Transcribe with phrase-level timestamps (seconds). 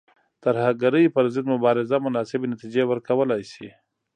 [0.43, 3.69] ترهګرۍ پر ضد مبارزه مناسبې نتیجې ورکولای شي.